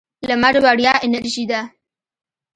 لمر 0.27 0.55
وړیا 0.65 0.93
انرژي 1.05 1.45
ده. 1.51 1.61